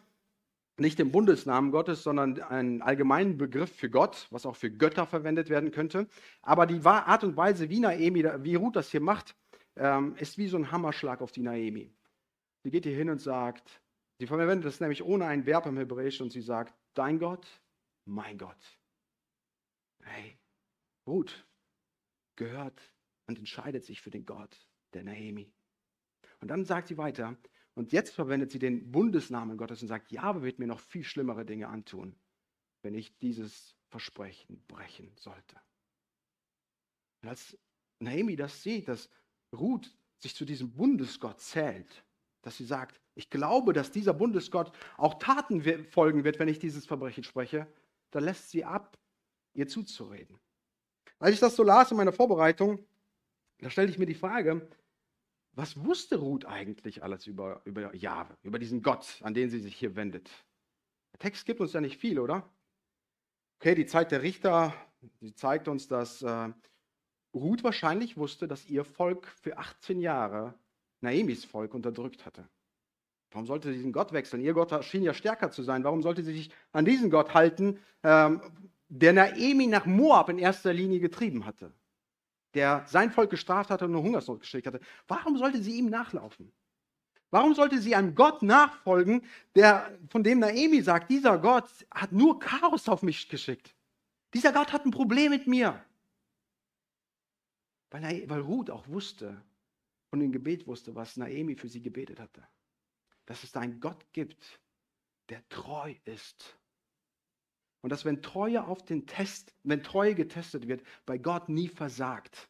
[0.78, 5.50] nicht den Bundesnamen Gottes, sondern einen allgemeinen Begriff für Gott, was auch für Götter verwendet
[5.50, 6.08] werden könnte.
[6.42, 9.36] Aber die Art und Weise, wie Naemi, wie Ruth das hier macht,
[9.82, 11.92] ähm, ist wie so ein Hammerschlag auf die Naemi.
[12.64, 13.82] Sie geht hier hin und sagt,
[14.20, 17.48] sie verwendet das nämlich ohne ein Verb im Hebräischen und sie sagt, dein Gott,
[18.06, 18.80] mein Gott.
[20.04, 20.38] Hey,
[21.08, 21.48] Ruth
[22.36, 22.80] gehört
[23.26, 24.56] und entscheidet sich für den Gott
[24.94, 25.52] der Naemi.
[26.42, 27.36] Und dann sagt sie weiter,
[27.74, 31.44] und jetzt verwendet sie den Bundesnamen Gottes und sagt, Jahwe wird mir noch viel schlimmere
[31.44, 32.16] Dinge antun,
[32.84, 35.60] wenn ich dieses Versprechen brechen sollte.
[37.24, 37.58] Und als
[38.00, 39.10] Naomi das sieht, dass
[39.54, 42.04] Ruth sich zu diesem Bundesgott zählt,
[42.42, 46.86] dass sie sagt, ich glaube, dass dieser Bundesgott auch Taten folgen wird, wenn ich dieses
[46.86, 47.68] Verbrechen spreche,
[48.12, 48.98] dann lässt sie ab,
[49.54, 50.40] ihr zuzureden.
[51.20, 52.80] Als ich das so las in meiner Vorbereitung,
[53.60, 54.68] da stellte ich mir die Frage,
[55.54, 59.76] was wusste Ruth eigentlich alles über, über Jahwe, über diesen Gott, an den sie sich
[59.76, 60.30] hier wendet?
[61.14, 62.50] Der Text gibt uns ja nicht viel, oder?
[63.60, 64.74] Okay, die Zeit der Richter,
[65.20, 66.50] die zeigt uns, dass äh,
[67.34, 70.54] Ruth wahrscheinlich wusste, dass ihr Volk für 18 Jahre
[71.02, 72.48] Naemis Volk unterdrückt hatte.
[73.32, 74.42] Warum sollte sie diesen Gott wechseln?
[74.42, 75.84] Ihr Gott schien ja stärker zu sein.
[75.84, 78.42] Warum sollte sie sich an diesen Gott halten, ähm,
[78.90, 81.72] der Naemi nach Moab in erster Linie getrieben hatte?
[82.54, 86.52] der sein Volk gestraft hatte und eine Hungersnot geschickt hatte, warum sollte sie ihm nachlaufen?
[87.30, 89.24] Warum sollte sie einem Gott nachfolgen,
[89.56, 93.74] der, von dem Naemi sagt, dieser Gott hat nur Chaos auf mich geschickt.
[94.34, 95.82] Dieser Gott hat ein Problem mit mir.
[97.92, 99.44] Weil, weil Ruth auch wusste,
[100.10, 102.46] von dem Gebet wusste, was Naemi für sie gebetet hatte.
[103.26, 104.60] Dass es da einen Gott gibt,
[105.30, 106.58] der treu ist
[107.82, 112.50] und dass wenn Treue auf den Test, wenn Treue getestet wird, bei Gott nie versagt.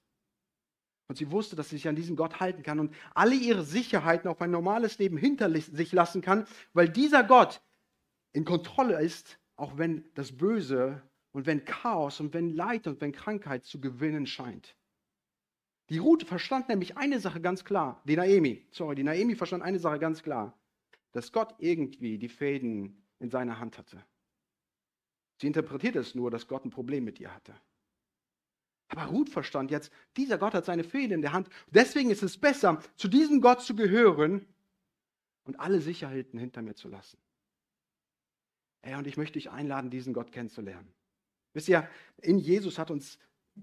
[1.07, 4.29] Und sie wusste, dass sie sich an diesen Gott halten kann und alle ihre Sicherheiten
[4.29, 7.61] auf ein normales Leben hinter sich lassen kann, weil dieser Gott
[8.33, 11.01] in Kontrolle ist, auch wenn das Böse
[11.31, 14.75] und wenn Chaos und wenn Leid und wenn Krankheit zu gewinnen scheint.
[15.91, 19.77] Die Ruth verstand nämlich eine Sache ganz klar, die Naemi, sorry, die Naemi verstand eine
[19.77, 20.57] Sache ganz klar,
[21.11, 24.01] dass Gott irgendwie die Fäden in seiner Hand hatte.
[25.41, 27.53] Sie interpretiert es nur, dass Gott ein Problem mit ihr hatte.
[28.87, 31.49] Aber Ruth verstand jetzt, dieser Gott hat seine Fäden in der Hand.
[31.71, 34.45] Deswegen ist es besser, zu diesem Gott zu gehören
[35.43, 37.17] und alle Sicherheiten hinter mir zu lassen.
[38.81, 40.93] Hey, und ich möchte dich einladen, diesen Gott kennenzulernen.
[41.51, 41.85] Wisst ihr,
[42.21, 43.19] in Jesus hat uns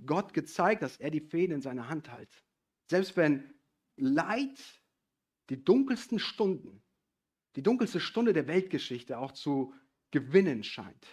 [0.06, 2.30] Gott gezeigt, dass er die Fäden in seiner Hand hält.
[2.90, 3.54] Selbst wenn
[3.96, 4.58] Leid
[5.50, 6.82] die dunkelsten Stunden,
[7.56, 9.74] die dunkelste Stunde der Weltgeschichte auch zu
[10.10, 11.06] gewinnen scheint.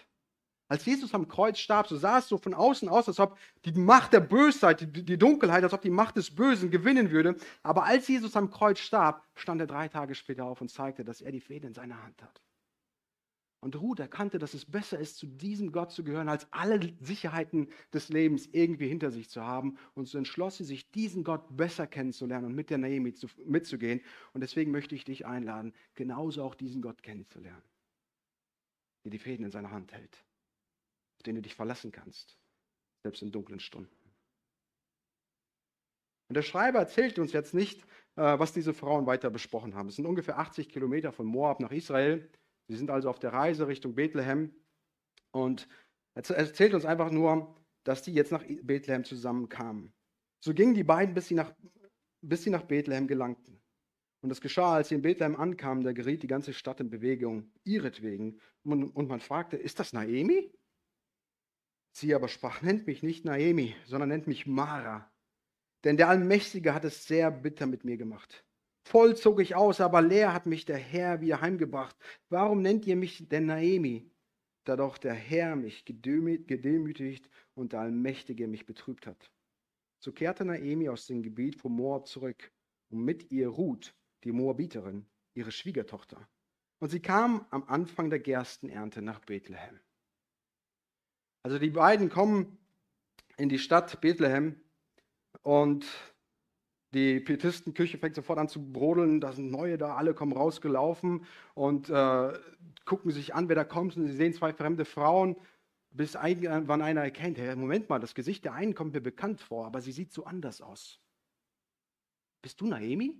[0.68, 3.72] Als Jesus am Kreuz starb, so sah es so von außen aus, als ob die
[3.72, 7.36] Macht der Bösheit, die, die Dunkelheit, als ob die Macht des Bösen gewinnen würde.
[7.62, 11.20] Aber als Jesus am Kreuz starb, stand er drei Tage später auf und zeigte, dass
[11.20, 12.42] er die Fäden in seiner Hand hat.
[13.66, 17.68] Und Ruth erkannte, dass es besser ist, zu diesem Gott zu gehören, als alle Sicherheiten
[17.92, 19.76] des Lebens irgendwie hinter sich zu haben.
[19.94, 24.00] Und so entschloss sie sich, diesen Gott besser kennenzulernen und mit der Naomi zu, mitzugehen.
[24.32, 27.64] Und deswegen möchte ich dich einladen, genauso auch diesen Gott kennenzulernen,
[29.04, 30.24] der die Fäden in seiner Hand hält
[31.26, 32.38] den du dich verlassen kannst,
[33.02, 33.94] selbst in dunklen Stunden.
[36.28, 37.82] Und der Schreiber erzählt uns jetzt nicht,
[38.16, 39.88] äh, was diese Frauen weiter besprochen haben.
[39.88, 42.28] Es sind ungefähr 80 Kilometer von Moab nach Israel.
[42.68, 44.54] Sie sind also auf der Reise Richtung Bethlehem.
[45.30, 45.68] Und
[46.14, 49.92] er erzählt uns einfach nur, dass die jetzt nach Bethlehem zusammenkamen.
[50.40, 51.54] So gingen die beiden, bis sie nach,
[52.22, 53.60] bis sie nach Bethlehem gelangten.
[54.22, 57.52] Und es geschah, als sie in Bethlehem ankamen, da geriet die ganze Stadt in Bewegung,
[57.64, 58.40] ihretwegen.
[58.64, 60.50] Und man fragte, ist das Naemi?
[61.92, 65.10] Sie aber sprach, nennt mich nicht Naemi, sondern nennt mich Mara.
[65.84, 68.44] Denn der Allmächtige hat es sehr bitter mit mir gemacht.
[68.86, 71.96] Voll zog ich aus, aber leer hat mich der Herr wieder heimgebracht.
[72.28, 74.08] Warum nennt ihr mich denn Naemi?
[74.62, 79.32] Da doch der Herr mich gedemütigt und der Allmächtige mich betrübt hat.
[79.98, 82.52] So kehrte Naemi aus dem Gebiet von Moab zurück
[82.88, 86.28] und mit ihr Ruth, die Moabiterin, ihre Schwiegertochter.
[86.78, 89.80] Und sie kam am Anfang der Gerstenernte nach Bethlehem.
[91.42, 92.56] Also die beiden kommen
[93.36, 94.60] in die Stadt Bethlehem
[95.42, 95.84] und
[96.94, 101.90] die Pietistenküche fängt sofort an zu brodeln, da sind neue da, alle kommen rausgelaufen und
[101.90, 102.32] äh,
[102.84, 103.96] gucken sich an, wer da kommt.
[103.96, 105.36] Und sie sehen zwei fremde Frauen,
[105.90, 109.66] bis irgendwann einer erkennt, hey, Moment mal, das Gesicht der einen kommt mir bekannt vor,
[109.66, 111.00] aber sie sieht so anders aus.
[112.42, 113.18] Bist du Naomi?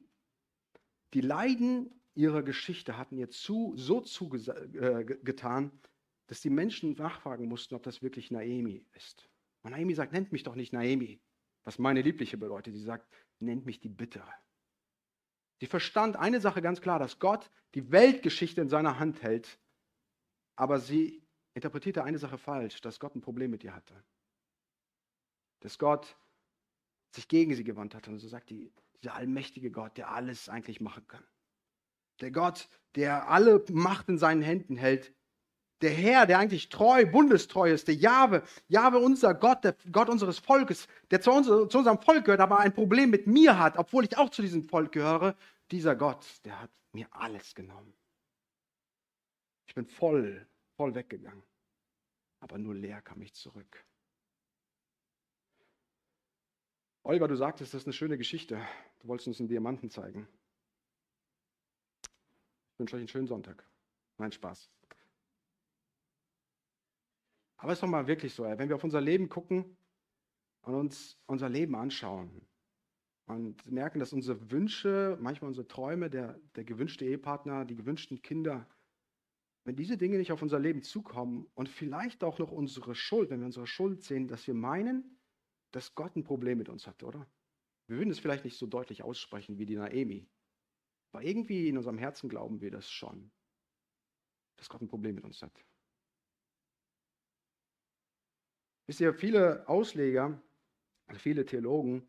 [1.15, 5.89] Die Leiden ihrer Geschichte hatten ihr zu, so zugetan, äh,
[6.29, 9.29] dass die Menschen nachfragen mussten, ob das wirklich Naomi ist.
[9.63, 11.21] Und Naomi sagt, nennt mich doch nicht Naomi
[11.67, 12.75] was meine liebliche bedeutet.
[12.75, 14.33] Sie sagt, nennt mich die Bittere.
[15.61, 19.59] Sie verstand eine Sache ganz klar, dass Gott die Weltgeschichte in seiner Hand hält,
[20.55, 23.95] aber sie interpretierte eine Sache falsch, dass Gott ein Problem mit ihr hatte.
[25.61, 26.17] Dass Gott
[27.15, 28.11] sich gegen sie gewandt hatte.
[28.11, 28.73] Und so sagt die,
[29.03, 31.25] dieser allmächtige Gott, der alles eigentlich machen kann.
[32.21, 35.15] Der Gott, der alle Macht in seinen Händen hält,
[35.83, 40.39] der Herr, der eigentlich treu, bundestreu ist, der Jahwe, Jahwe unser Gott, der Gott unseres
[40.39, 44.05] Volkes, der zu, uns, zu unserem Volk gehört, aber ein Problem mit mir hat, obwohl
[44.05, 45.37] ich auch zu diesem Volk gehöre,
[45.71, 47.93] dieser Gott, der hat mir alles genommen.
[49.67, 51.43] Ich bin voll, voll weggegangen,
[52.41, 53.85] aber nur leer kam ich zurück.
[57.03, 58.61] Oliver, du sagtest, das ist eine schöne Geschichte.
[59.01, 60.27] Du wolltest uns einen Diamanten zeigen.
[62.73, 63.65] Ich wünsche euch einen schönen Sonntag.
[64.19, 64.69] Nein, Spaß.
[67.57, 69.77] Aber es ist doch mal wirklich so, wenn wir auf unser Leben gucken
[70.63, 72.47] und uns unser Leben anschauen
[73.27, 78.69] und merken, dass unsere Wünsche, manchmal unsere Träume, der, der gewünschte Ehepartner, die gewünschten Kinder,
[79.65, 83.41] wenn diese Dinge nicht auf unser Leben zukommen und vielleicht auch noch unsere Schuld, wenn
[83.41, 85.19] wir unsere Schuld sehen, dass wir meinen,
[85.73, 87.29] dass Gott ein Problem mit uns hat, oder?
[87.89, 90.29] Wir würden es vielleicht nicht so deutlich aussprechen wie die Naemi.
[91.13, 93.33] Aber irgendwie in unserem Herzen glauben wir das schon,
[94.57, 95.65] dass Gott ein Problem mit uns hat.
[98.87, 100.41] Wisst ihr, viele Ausleger,
[101.07, 102.07] also viele Theologen,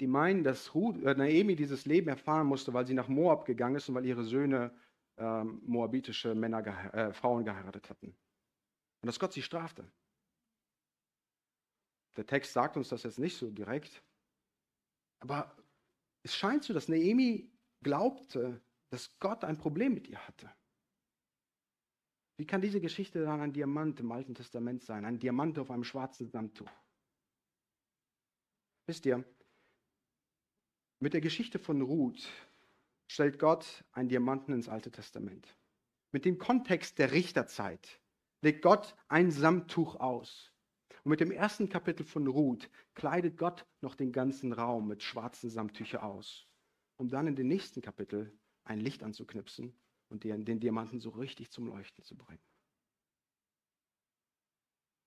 [0.00, 3.76] die meinen, dass Ruth, äh, Naomi dieses Leben erfahren musste, weil sie nach Moab gegangen
[3.76, 4.74] ist und weil ihre Söhne
[5.16, 8.16] ähm, moabitische Männer, äh, Frauen geheiratet hatten.
[9.00, 9.84] Und dass Gott sie strafte.
[12.16, 14.02] Der Text sagt uns das jetzt nicht so direkt.
[15.20, 15.56] Aber
[16.22, 17.50] es scheint so, dass Naomi
[17.82, 18.60] glaubte,
[18.90, 20.50] dass Gott ein Problem mit ihr hatte.
[22.36, 25.04] Wie kann diese Geschichte dann ein Diamant im Alten Testament sein?
[25.04, 26.70] Ein Diamant auf einem schwarzen Samttuch?
[28.86, 29.24] Wisst ihr,
[30.98, 32.28] mit der Geschichte von Ruth
[33.06, 35.56] stellt Gott einen Diamanten ins Alte Testament.
[36.12, 38.00] Mit dem Kontext der Richterzeit
[38.42, 40.52] legt Gott ein Samttuch aus.
[41.04, 45.50] Und mit dem ersten Kapitel von Ruth kleidet Gott noch den ganzen Raum mit schwarzen
[45.50, 46.46] Samttüchern aus,
[46.96, 49.74] um dann in den nächsten Kapitel ein Licht anzuknipsen
[50.08, 52.42] und den, den Diamanten so richtig zum Leuchten zu bringen.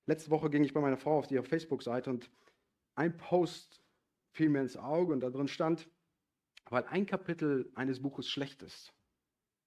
[0.07, 2.31] Letzte Woche ging ich bei meiner Frau auf die Facebook-Seite und
[2.95, 3.81] ein Post
[4.31, 5.89] fiel mir ins Auge und da drin stand,
[6.69, 8.93] weil ein Kapitel eines Buches schlecht ist,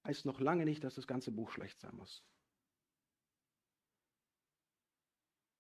[0.06, 2.24] heißt noch lange nicht, dass das ganze Buch schlecht sein muss.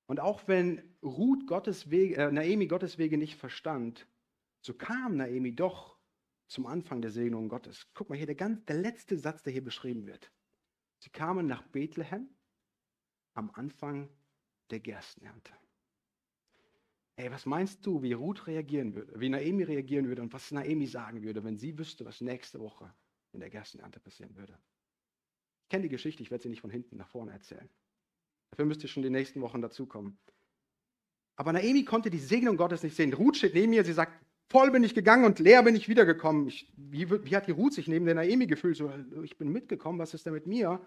[0.06, 4.08] Und auch wenn Ruth Gottes Wege, äh, Naomi Gottes Wege nicht verstand,
[4.60, 5.89] so kam Naomi doch
[6.50, 7.86] zum Anfang der Segnung Gottes.
[7.94, 10.32] Guck mal hier, der, ganz, der letzte Satz, der hier beschrieben wird.
[10.98, 12.28] Sie kamen nach Bethlehem
[13.34, 14.10] am Anfang
[14.70, 15.52] der Gerstenernte.
[17.14, 20.86] Ey, was meinst du, wie Ruth reagieren würde, wie Naomi reagieren würde und was Naomi
[20.86, 22.92] sagen würde, wenn sie wüsste, was nächste Woche
[23.32, 24.58] in der Gerstenernte passieren würde?
[25.62, 27.68] Ich kenne die Geschichte, ich werde sie nicht von hinten nach vorne erzählen.
[28.50, 30.18] Dafür müsst ihr schon die nächsten Wochen dazukommen.
[31.36, 33.12] Aber Naomi konnte die Segnung Gottes nicht sehen.
[33.12, 36.48] Ruth steht neben ihr, sie sagt, Voll bin ich gegangen und leer bin ich wiedergekommen.
[36.48, 38.76] Ich, wie, wie, hat die Ruth sich neben der Naomi gefühlt?
[38.76, 38.90] So,
[39.22, 40.80] ich bin mitgekommen, was ist denn mit mir?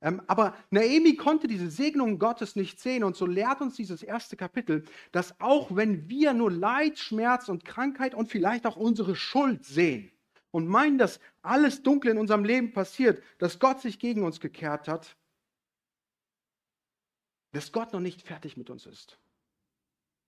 [0.00, 4.36] Ähm, aber Naomi konnte diese Segnung Gottes nicht sehen und so lehrt uns dieses erste
[4.36, 9.66] Kapitel, dass auch wenn wir nur Leid, Schmerz und Krankheit und vielleicht auch unsere Schuld
[9.66, 10.10] sehen
[10.50, 14.88] und meinen, dass alles Dunkle in unserem Leben passiert, dass Gott sich gegen uns gekehrt
[14.88, 15.14] hat,
[17.52, 19.18] dass Gott noch nicht fertig mit uns ist.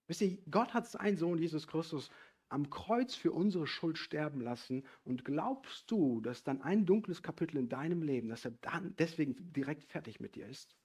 [0.09, 2.11] Wisst ihr, Gott hat seinen Sohn Jesus Christus
[2.53, 7.57] am Kreuz für unsere Schuld sterben lassen und glaubst du, dass dann ein dunkles Kapitel
[7.57, 10.77] in deinem Leben, dass er dann deswegen direkt fertig mit dir ist?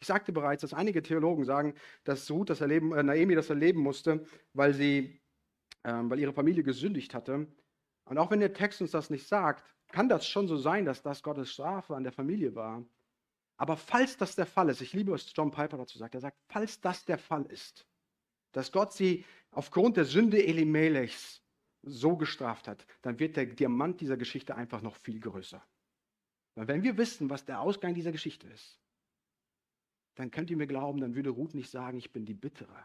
[0.00, 1.74] Ich sagte bereits, dass einige Theologen sagen,
[2.04, 5.20] dass Ruth das erleben, äh, Naomi das erleben musste, weil sie,
[5.82, 7.48] äh, weil ihre Familie gesündigt hatte.
[8.04, 11.02] Und auch wenn der Text uns das nicht sagt, kann das schon so sein, dass
[11.02, 12.84] das Gottes Strafe an der Familie war.
[13.56, 16.38] Aber falls das der Fall ist, ich liebe, was John Piper dazu sagt, er sagt,
[16.48, 17.86] falls das der Fall ist,
[18.52, 21.42] dass Gott sie aufgrund der Sünde Elimelechs
[21.82, 25.64] so gestraft hat, dann wird der Diamant dieser Geschichte einfach noch viel größer.
[26.54, 28.78] Weil wenn wir wissen, was der Ausgang dieser Geschichte ist,
[30.16, 32.76] dann könnt ihr mir glauben, dann würde Ruth nicht sagen, ich bin die Bittere,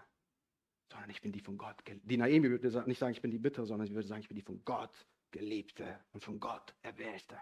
[0.91, 1.75] sondern ich bin die von Gott.
[1.87, 4.35] Die Naomi würde nicht sagen, ich bin die Bittere, sondern sie würde sagen, ich bin
[4.35, 7.41] die von Gott Geliebte und von Gott Erwählte.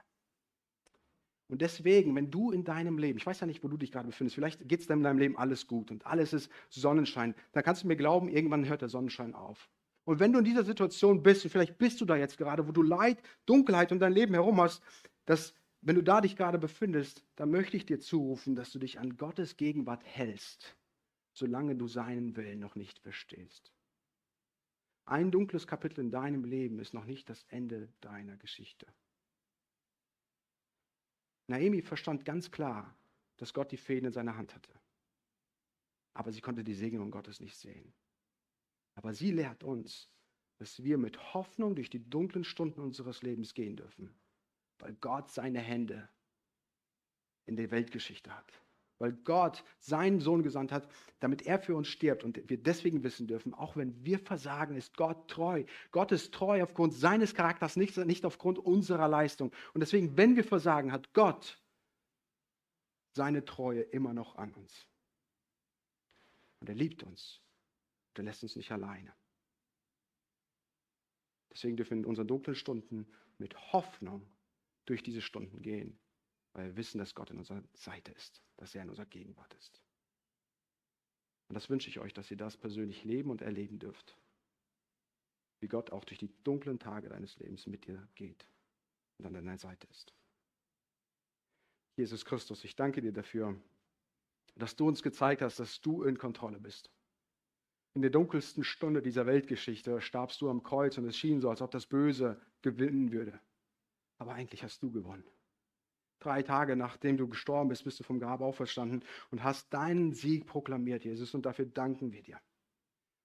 [1.52, 4.08] Und deswegen, wenn du in deinem Leben, ich weiß ja nicht, wo du dich gerade
[4.08, 7.84] befindest, vielleicht geht es in deinem Leben alles gut und alles ist Sonnenschein, dann kannst
[7.84, 9.70] du mir glauben, irgendwann hört der Sonnenschein auf.
[10.06, 12.72] Und wenn du in dieser Situation bist, und vielleicht bist du da jetzt gerade, wo
[12.72, 14.82] du Leid, Dunkelheit um dein Leben herum hast,
[15.26, 18.98] dass, wenn du da dich gerade befindest, dann möchte ich dir zurufen, dass du dich
[19.02, 20.78] an Gottes Gegenwart hältst,
[21.34, 23.74] solange du seinen Willen noch nicht verstehst.
[25.04, 28.88] Ein dunkles Kapitel in deinem Leben ist noch nicht das Ende deiner Geschichte.
[31.48, 32.96] Naomi verstand ganz klar,
[33.38, 34.72] dass Gott die Fäden in seiner Hand hatte.
[36.14, 37.94] Aber sie konnte die Segnung Gottes nicht sehen.
[38.96, 40.12] Aber sie lehrt uns,
[40.58, 44.14] dass wir mit Hoffnung durch die dunklen Stunden unseres Lebens gehen dürfen,
[44.80, 46.10] weil Gott seine Hände
[47.46, 48.62] in der Weltgeschichte hat
[49.02, 50.88] weil Gott seinen Sohn gesandt hat,
[51.20, 52.24] damit er für uns stirbt.
[52.24, 55.66] Und wir deswegen wissen dürfen, auch wenn wir versagen, ist Gott treu.
[55.92, 59.52] Gott ist treu aufgrund seines Charakters, nicht, nicht aufgrund unserer Leistung.
[59.74, 61.60] Und deswegen, wenn wir versagen, hat Gott
[63.14, 64.88] seine Treue immer noch an uns.
[66.62, 67.42] Und er liebt uns.
[68.10, 69.14] Und er lässt uns nicht alleine.
[71.52, 73.08] Deswegen dürfen wir in unseren dunklen Stunden
[73.40, 74.26] mit Hoffnung
[74.86, 76.00] durch diese Stunden gehen
[76.54, 79.82] weil wir wissen, dass Gott in unserer Seite ist, dass er in unserer Gegenwart ist.
[81.48, 84.18] Und das wünsche ich euch, dass ihr das persönlich leben und erleben dürft.
[85.60, 88.48] Wie Gott auch durch die dunklen Tage deines Lebens mit dir geht
[89.18, 90.14] und an deiner Seite ist.
[91.98, 93.60] Jesus Christus, ich danke dir dafür,
[94.56, 96.90] dass du uns gezeigt hast, dass du in Kontrolle bist.
[97.94, 101.62] In der dunkelsten Stunde dieser Weltgeschichte starbst du am Kreuz und es schien so, als
[101.62, 103.40] ob das Böse gewinnen würde.
[104.18, 105.26] Aber eigentlich hast du gewonnen.
[106.22, 110.46] Drei Tage nachdem du gestorben bist, bist du vom Grab auferstanden und hast deinen Sieg
[110.46, 111.34] proklamiert, Jesus.
[111.34, 112.40] Und dafür danken wir dir.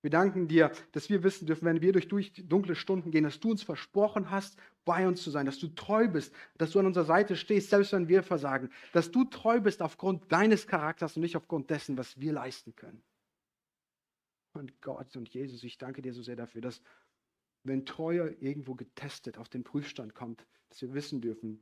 [0.03, 3.51] Wir danken dir, dass wir wissen dürfen, wenn wir durch, dunkle Stunden gehen, dass du
[3.51, 7.05] uns versprochen hast, bei uns zu sein, dass du treu bist, dass du an unserer
[7.05, 11.37] Seite stehst, selbst wenn wir versagen, dass du treu bist aufgrund deines Charakters und nicht
[11.37, 13.03] aufgrund dessen, was wir leisten können.
[14.53, 16.81] Und Gott und Jesus, ich danke dir so sehr dafür, dass
[17.65, 21.61] wenn Treue irgendwo getestet auf den Prüfstand kommt, dass wir wissen dürfen,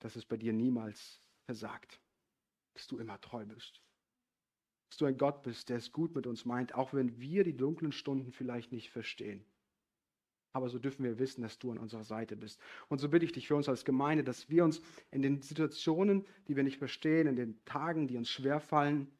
[0.00, 2.00] dass es bei dir niemals versagt,
[2.74, 3.82] dass du immer treu bist,
[4.90, 7.56] dass du ein Gott bist, der es gut mit uns meint, auch wenn wir die
[7.56, 9.44] dunklen Stunden vielleicht nicht verstehen.
[10.52, 12.58] Aber so dürfen wir wissen, dass du an unserer Seite bist.
[12.88, 14.80] Und so bitte ich dich für uns als Gemeinde, dass wir uns
[15.10, 19.10] in den Situationen, die wir nicht verstehen, in den Tagen, die uns schwerfallen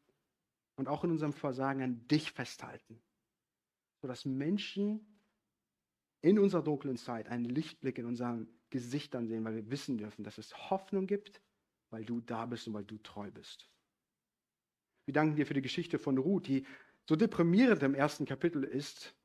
[0.75, 2.99] und auch in unserem Versagen an dich festhalten,
[4.01, 5.18] sodass Menschen
[6.21, 10.37] in unserer dunklen Zeit einen Lichtblick in unseren Gesichtern sehen, weil wir wissen dürfen, dass
[10.37, 11.41] es Hoffnung gibt,
[11.89, 13.69] weil du da bist und weil du treu bist.
[15.05, 16.65] Wir danken dir für die Geschichte von Ruth, die
[17.07, 19.15] so deprimierend im ersten Kapitel ist,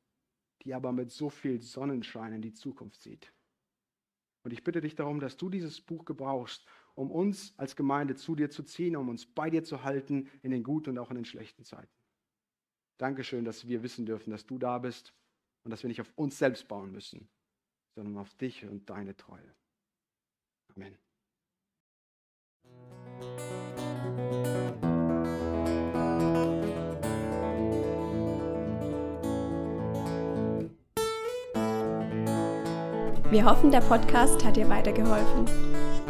[0.63, 3.31] die aber mit so viel Sonnenschein in die Zukunft sieht.
[4.43, 6.65] Und ich bitte dich darum, dass du dieses Buch gebrauchst,
[6.95, 10.51] um uns als Gemeinde zu dir zu ziehen, um uns bei dir zu halten in
[10.51, 11.91] den guten und auch in den schlechten Zeiten.
[12.97, 15.13] Dankeschön, dass wir wissen dürfen, dass du da bist
[15.65, 17.27] und dass wir nicht auf uns selbst bauen müssen,
[17.95, 19.53] sondern auf dich und deine Treue.
[20.75, 20.97] Amen.
[33.31, 35.47] Wir hoffen, der Podcast hat dir weitergeholfen.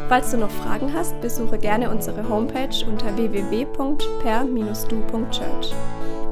[0.08, 5.95] Falls du noch Fragen hast, besuche gerne unsere Homepage unter www.per-du.church.